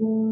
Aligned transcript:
Mm-hmm. 0.00 0.25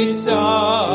with 0.00 0.28
us. 0.28 0.89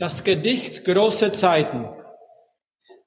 Das 0.00 0.24
Gedicht 0.24 0.82
Große 0.86 1.30
Zeiten. 1.32 1.84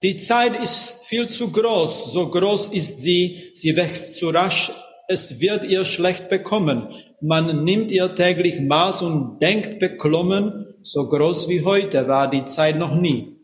Die 0.03 0.15
Zeit 0.17 0.61
ist 0.61 1.07
viel 1.07 1.27
zu 1.27 1.51
groß, 1.51 2.13
so 2.13 2.29
groß 2.29 2.67
ist 2.67 2.99
sie, 2.99 3.49
sie 3.55 3.75
wächst 3.75 4.17
zu 4.17 4.29
rasch, 4.29 4.71
es 5.07 5.41
wird 5.41 5.65
ihr 5.65 5.85
schlecht 5.85 6.29
bekommen. 6.29 6.93
Man 7.19 7.63
nimmt 7.63 7.89
ihr 7.89 8.13
täglich 8.13 8.61
Maß 8.61 9.01
und 9.01 9.39
denkt 9.39 9.79
beklommen, 9.79 10.67
so 10.83 11.09
groß 11.09 11.49
wie 11.49 11.63
heute 11.63 12.07
war 12.07 12.29
die 12.29 12.45
Zeit 12.45 12.77
noch 12.77 12.93
nie. 12.93 13.37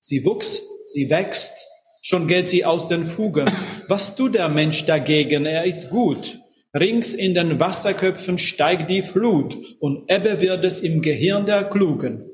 Sie 0.00 0.24
wuchs, 0.24 0.62
sie 0.86 1.10
wächst, 1.10 1.52
schon 2.00 2.26
geht 2.26 2.48
sie 2.48 2.64
aus 2.64 2.88
den 2.88 3.04
Fugen. 3.04 3.50
Was 3.86 4.16
tut 4.16 4.34
der 4.34 4.48
Mensch 4.48 4.86
dagegen? 4.86 5.44
Er 5.44 5.66
ist 5.66 5.90
gut. 5.90 6.38
Rings 6.72 7.12
in 7.12 7.34
den 7.34 7.60
Wasserköpfen 7.60 8.38
steigt 8.38 8.88
die 8.88 9.02
Flut 9.02 9.54
und 9.78 10.08
Ebbe 10.08 10.40
wird 10.40 10.64
es 10.64 10.80
im 10.80 11.02
Gehirn 11.02 11.44
der 11.44 11.64
Klugen. 11.64 12.30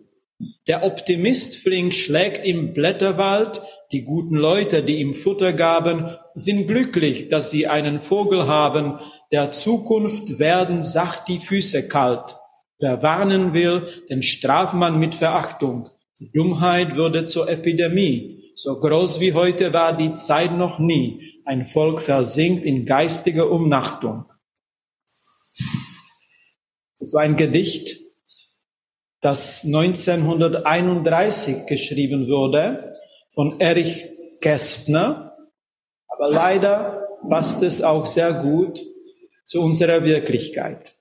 Der 0.70 0.84
Optimist 0.84 1.56
flink 1.56 1.92
schlägt 1.92 2.46
im 2.46 2.72
Blätterwald, 2.72 3.60
die 3.90 4.04
guten 4.04 4.36
Leute, 4.36 4.84
die 4.84 5.00
ihm 5.00 5.16
Futter 5.16 5.52
gaben, 5.52 6.16
sind 6.36 6.68
glücklich, 6.68 7.28
dass 7.28 7.50
sie 7.50 7.66
einen 7.66 8.00
Vogel 8.00 8.46
haben, 8.46 9.00
der 9.32 9.50
Zukunft 9.50 10.38
werden 10.38 10.84
sacht 10.84 11.26
die 11.26 11.40
Füße 11.40 11.88
kalt. 11.88 12.36
Wer 12.78 13.02
warnen 13.02 13.52
will, 13.52 14.04
den 14.10 14.22
straft 14.22 14.74
man 14.74 15.00
mit 15.00 15.16
Verachtung. 15.16 15.90
Die 16.20 16.30
Dummheit 16.30 16.94
würde 16.94 17.26
zur 17.26 17.50
Epidemie. 17.50 18.52
So 18.54 18.78
groß 18.78 19.18
wie 19.18 19.32
heute 19.32 19.72
war 19.72 19.96
die 19.96 20.14
Zeit 20.14 20.56
noch 20.56 20.78
nie. 20.78 21.40
Ein 21.44 21.66
Volk 21.66 22.00
versinkt 22.00 22.64
in 22.64 22.86
geistige 22.86 23.48
Umnachtung. 23.48 24.26
Das 27.00 27.12
war 27.14 27.22
ein 27.22 27.36
Gedicht 27.36 27.99
das 29.20 29.64
1931 29.64 31.66
geschrieben 31.66 32.28
wurde 32.28 32.94
von 33.28 33.60
Erich 33.60 34.08
Kästner. 34.40 35.36
Aber 36.08 36.30
leider 36.30 37.06
passt 37.28 37.62
es 37.62 37.82
auch 37.82 38.06
sehr 38.06 38.32
gut 38.32 38.80
zu 39.44 39.60
unserer 39.60 40.04
Wirklichkeit. 40.04 40.94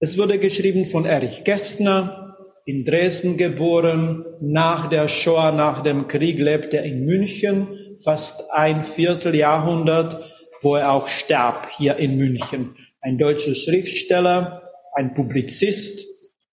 Es 0.00 0.16
wurde 0.16 0.38
geschrieben 0.38 0.86
von 0.86 1.04
Erich 1.04 1.44
Kästner, 1.44 2.24
in 2.64 2.84
Dresden 2.84 3.36
geboren, 3.38 4.26
nach 4.40 4.90
der 4.90 5.08
Shoah, 5.08 5.52
nach 5.52 5.82
dem 5.82 6.06
Krieg 6.06 6.38
lebte 6.38 6.76
er 6.76 6.84
in 6.84 7.06
München, 7.06 7.96
fast 8.04 8.52
ein 8.52 8.84
Vierteljahrhundert, 8.84 10.22
wo 10.60 10.76
er 10.76 10.92
auch 10.92 11.08
starb, 11.08 11.70
hier 11.78 11.96
in 11.96 12.16
München. 12.16 12.76
Ein 13.00 13.16
deutscher 13.16 13.54
Schriftsteller, 13.54 14.62
ein 14.94 15.14
Publizist, 15.14 16.04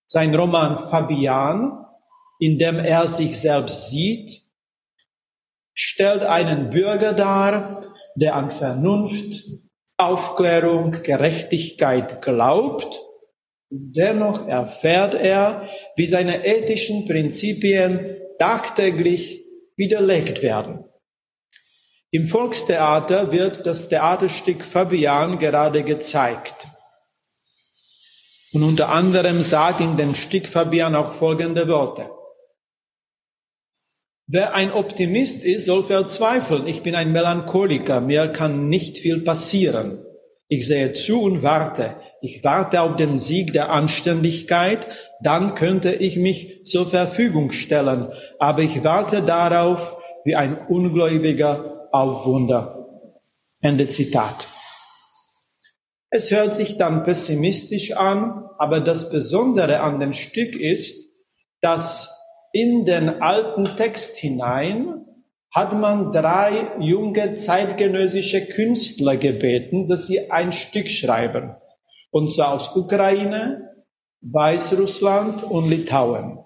sein 0.07 0.33
Roman 0.35 0.77
Fabian, 0.77 1.85
in 2.39 2.57
dem 2.57 2.79
er 2.79 3.07
sich 3.07 3.39
selbst 3.39 3.89
sieht, 3.89 4.41
stellt 5.73 6.23
einen 6.23 6.69
Bürger 6.69 7.13
dar, 7.13 7.83
der 8.15 8.35
an 8.35 8.51
Vernunft, 8.51 9.47
Aufklärung, 9.97 11.03
Gerechtigkeit 11.03 12.21
glaubt. 12.21 13.01
Dennoch 13.69 14.47
erfährt 14.47 15.15
er, 15.15 15.67
wie 15.95 16.07
seine 16.07 16.45
ethischen 16.45 17.05
Prinzipien 17.07 18.17
tagtäglich 18.39 19.43
widerlegt 19.75 20.41
werden. 20.41 20.85
Im 22.11 22.23
Volkstheater 22.23 23.33
wird 23.33 23.65
das 23.65 23.89
Theaterstück 23.89 24.63
Fabian 24.63 25.39
gerade 25.39 25.83
gezeigt. 25.83 26.67
Und 28.55 28.63
unter 28.63 28.87
anderem 28.87 29.41
sagt 29.41 29.81
in 29.81 29.97
dem 29.97 30.15
Stück 30.15 30.47
Fabian 30.47 30.95
auch 30.95 31.15
folgende 31.15 31.67
Worte. 31.67 32.09
Wer 34.27 34.55
ein 34.55 34.71
Optimist 34.71 35.43
ist, 35.43 35.65
soll 35.65 35.83
verzweifeln. 35.83 36.65
Ich 36.65 36.81
bin 36.81 36.95
ein 36.95 37.11
Melancholiker. 37.11 37.99
Mir 37.99 38.29
kann 38.29 38.69
nicht 38.69 38.97
viel 38.97 39.19
passieren. 39.19 40.05
Ich 40.47 40.67
sehe 40.67 40.93
zu 40.93 41.21
und 41.21 41.43
warte. 41.43 41.97
Ich 42.21 42.45
warte 42.45 42.79
auf 42.79 42.95
den 42.95 43.19
Sieg 43.19 43.51
der 43.51 43.71
Anständigkeit. 43.71 44.87
Dann 45.21 45.55
könnte 45.55 45.93
ich 45.93 46.15
mich 46.15 46.65
zur 46.65 46.87
Verfügung 46.87 47.51
stellen. 47.51 48.07
Aber 48.39 48.61
ich 48.61 48.85
warte 48.85 49.21
darauf 49.21 49.97
wie 50.23 50.37
ein 50.37 50.57
Ungläubiger 50.69 51.89
auf 51.91 52.25
Wunder. 52.25 52.87
Ende 53.59 53.89
Zitat. 53.89 54.47
Es 56.15 56.31
hört 56.31 56.55
sich 56.55 56.77
dann 56.77 57.03
pessimistisch 57.03 57.91
an, 57.91 58.45
aber 58.57 58.79
das 58.79 59.09
Besondere 59.09 59.81
an 59.81 59.99
dem 59.99 60.13
Stück 60.13 60.55
ist, 60.55 61.11
dass 61.59 62.09
in 62.53 62.85
den 62.85 63.21
alten 63.21 63.75
Text 63.75 64.15
hinein 64.15 65.05
hat 65.51 65.73
man 65.73 66.13
drei 66.13 66.69
junge 66.79 67.33
zeitgenössische 67.33 68.45
Künstler 68.45 69.17
gebeten, 69.17 69.89
dass 69.89 70.07
sie 70.07 70.31
ein 70.31 70.53
Stück 70.53 70.89
schreiben. 70.89 71.53
Und 72.11 72.31
zwar 72.31 72.53
aus 72.53 72.73
Ukraine, 72.77 73.71
Weißrussland 74.21 75.43
und 75.43 75.69
Litauen. 75.69 76.39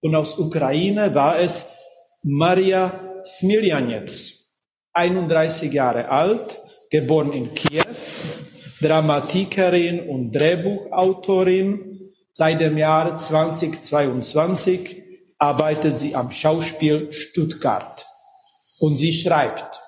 Und 0.00 0.14
aus 0.14 0.38
Ukraine 0.38 1.14
war 1.14 1.38
es 1.38 1.70
Maria 2.22 3.20
Smiljanets, 3.26 4.56
31 4.94 5.70
Jahre 5.70 6.08
alt, 6.08 6.58
geboren 6.88 7.32
in 7.32 7.52
Kiew, 7.52 7.84
Dramatikerin 8.82 10.08
und 10.08 10.32
Drehbuchautorin. 10.32 12.10
Seit 12.32 12.60
dem 12.60 12.76
Jahr 12.78 13.18
2022 13.18 15.02
arbeitet 15.38 15.98
sie 15.98 16.14
am 16.14 16.30
Schauspiel 16.30 17.12
Stuttgart 17.12 18.06
und 18.80 18.96
sie 18.96 19.12
schreibt. 19.12 19.80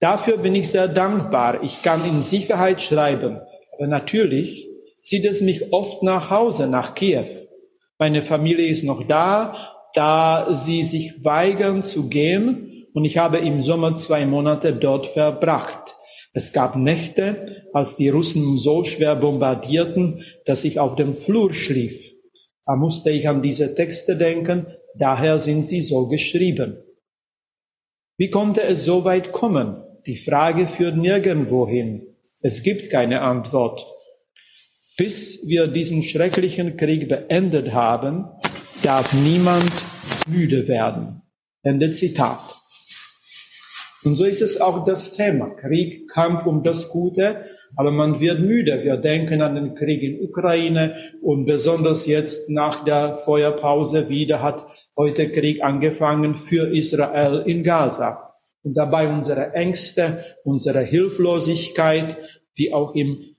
Dafür 0.00 0.36
bin 0.36 0.54
ich 0.54 0.68
sehr 0.68 0.88
dankbar. 0.88 1.62
Ich 1.62 1.82
kann 1.82 2.04
in 2.04 2.22
Sicherheit 2.22 2.82
schreiben. 2.82 3.40
Aber 3.74 3.86
natürlich 3.86 4.68
zieht 5.00 5.24
es 5.26 5.40
mich 5.40 5.72
oft 5.72 6.02
nach 6.02 6.30
Hause, 6.30 6.66
nach 6.66 6.94
Kiew. 6.94 7.26
Meine 7.98 8.22
Familie 8.22 8.66
ist 8.66 8.84
noch 8.84 9.06
da, 9.06 9.54
da 9.94 10.48
sie 10.50 10.82
sich 10.82 11.24
weigern 11.24 11.82
zu 11.82 12.08
gehen 12.08 12.86
und 12.94 13.04
ich 13.04 13.18
habe 13.18 13.38
im 13.38 13.62
Sommer 13.62 13.96
zwei 13.96 14.26
Monate 14.26 14.72
dort 14.72 15.06
verbracht. 15.06 15.94
Es 16.32 16.52
gab 16.52 16.76
Nächte, 16.76 17.66
als 17.72 17.96
die 17.96 18.08
Russen 18.08 18.56
so 18.58 18.84
schwer 18.84 19.16
bombardierten, 19.16 20.24
dass 20.46 20.64
ich 20.64 20.78
auf 20.78 20.96
dem 20.96 21.12
Flur 21.12 21.52
schlief. 21.52 22.12
Da 22.64 22.76
musste 22.76 23.10
ich 23.10 23.28
an 23.28 23.42
diese 23.42 23.74
Texte 23.74 24.16
denken, 24.16 24.66
daher 24.96 25.40
sind 25.40 25.64
sie 25.64 25.82
so 25.82 26.08
geschrieben. 26.08 26.82
Wie 28.16 28.30
konnte 28.30 28.62
es 28.62 28.84
so 28.84 29.04
weit 29.04 29.32
kommen? 29.32 29.82
Die 30.06 30.16
Frage 30.16 30.66
führt 30.66 30.96
nirgendwo 30.96 31.68
hin. 31.68 32.06
Es 32.40 32.62
gibt 32.62 32.90
keine 32.90 33.20
Antwort. 33.20 33.86
Bis 34.96 35.46
wir 35.46 35.66
diesen 35.66 36.02
schrecklichen 36.02 36.76
Krieg 36.76 37.08
beendet 37.08 37.72
haben, 37.72 38.26
darf 38.82 39.12
niemand 39.12 39.72
müde 40.26 40.66
werden. 40.68 41.22
Ende 41.62 41.90
Zitat. 41.90 42.61
Und 44.04 44.16
so 44.16 44.24
ist 44.24 44.42
es 44.42 44.60
auch 44.60 44.84
das 44.84 45.14
Thema. 45.14 45.50
Krieg, 45.50 46.08
Kampf 46.08 46.46
um 46.46 46.64
das 46.64 46.88
Gute, 46.88 47.46
aber 47.76 47.90
man 47.90 48.20
wird 48.20 48.40
müde. 48.40 48.82
Wir 48.82 48.96
denken 48.96 49.42
an 49.42 49.54
den 49.54 49.74
Krieg 49.74 50.02
in 50.02 50.28
Ukraine 50.28 50.96
und 51.22 51.46
besonders 51.46 52.06
jetzt 52.06 52.50
nach 52.50 52.84
der 52.84 53.16
Feuerpause 53.16 54.08
wieder 54.08 54.42
hat 54.42 54.66
heute 54.96 55.30
Krieg 55.30 55.62
angefangen 55.62 56.34
für 56.34 56.68
Israel 56.74 57.44
in 57.46 57.62
Gaza. 57.62 58.34
Und 58.64 58.74
dabei 58.74 59.08
unsere 59.08 59.54
Ängste, 59.54 60.24
unsere 60.44 60.80
Hilflosigkeit, 60.80 62.16
wie 62.54 62.72
auch 62.72 62.94
im 62.94 63.36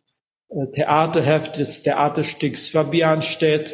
äh, 0.49 0.71
Theaterheft 0.71 1.57
des 1.57 1.83
Theaterstücks 1.83 2.69
Fabian 2.69 3.21
steht. 3.21 3.73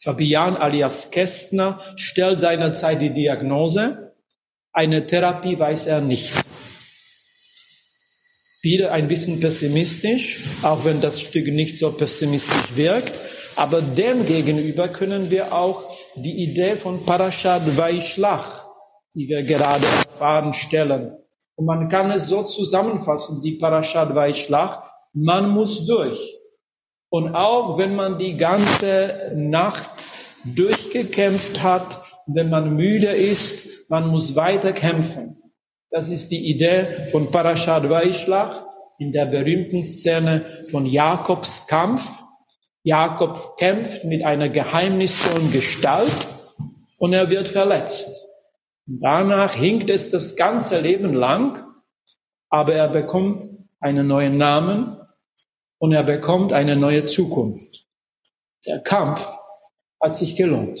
Fabian 0.00 0.56
alias 0.56 1.10
Kästner 1.10 1.80
stellt 1.96 2.40
seinerzeit 2.40 3.00
die 3.00 3.12
Diagnose, 3.12 4.07
eine 4.78 5.04
Therapie 5.04 5.58
weiß 5.58 5.88
er 5.88 6.00
nicht. 6.00 6.32
Wieder 8.62 8.92
ein 8.92 9.08
bisschen 9.08 9.40
pessimistisch, 9.40 10.44
auch 10.62 10.84
wenn 10.84 11.00
das 11.00 11.20
Stück 11.20 11.48
nicht 11.48 11.78
so 11.78 11.90
pessimistisch 11.90 12.76
wirkt. 12.76 13.12
Aber 13.56 13.82
dem 13.82 14.24
gegenüber 14.24 14.86
können 14.86 15.30
wir 15.30 15.52
auch 15.52 15.82
die 16.14 16.44
Idee 16.44 16.76
von 16.76 17.04
Parashat 17.04 17.76
Vaishlach, 17.76 18.66
die 19.16 19.28
wir 19.28 19.42
gerade 19.42 19.84
erfahren, 19.84 20.54
stellen. 20.54 21.12
Und 21.56 21.66
man 21.66 21.88
kann 21.88 22.12
es 22.12 22.28
so 22.28 22.44
zusammenfassen, 22.44 23.42
die 23.42 23.58
Parashat 23.58 24.14
Vaishlach, 24.14 24.84
man 25.12 25.50
muss 25.50 25.86
durch. 25.86 26.20
Und 27.10 27.34
auch 27.34 27.78
wenn 27.78 27.96
man 27.96 28.16
die 28.16 28.36
ganze 28.36 29.32
Nacht 29.34 29.90
durchgekämpft 30.44 31.64
hat, 31.64 32.07
wenn 32.34 32.50
man 32.50 32.76
müde 32.76 33.06
ist, 33.06 33.88
man 33.90 34.08
muss 34.08 34.36
weiter 34.36 34.72
kämpfen. 34.72 35.42
Das 35.90 36.10
ist 36.10 36.30
die 36.30 36.50
Idee 36.50 36.84
von 37.10 37.30
Parashat 37.30 37.88
Vaishlach 37.88 38.66
in 38.98 39.12
der 39.12 39.26
berühmten 39.26 39.82
Szene 39.82 40.44
von 40.70 40.84
Jakobs 40.84 41.66
Kampf. 41.66 42.22
Jakob 42.82 43.56
kämpft 43.56 44.04
mit 44.04 44.24
einer 44.24 44.50
geheimnisvollen 44.50 45.50
Gestalt 45.50 46.26
und 46.98 47.12
er 47.12 47.30
wird 47.30 47.48
verletzt. 47.48 48.28
Und 48.86 49.00
danach 49.00 49.54
hinkt 49.54 49.88
es 49.88 50.10
das 50.10 50.36
ganze 50.36 50.80
Leben 50.80 51.14
lang, 51.14 51.64
aber 52.50 52.74
er 52.74 52.88
bekommt 52.88 53.66
einen 53.80 54.06
neuen 54.06 54.36
Namen 54.36 54.96
und 55.78 55.92
er 55.92 56.02
bekommt 56.02 56.52
eine 56.52 56.76
neue 56.76 57.06
Zukunft. 57.06 57.86
Der 58.66 58.80
Kampf 58.80 59.26
hat 60.00 60.16
sich 60.16 60.36
gelohnt. 60.36 60.80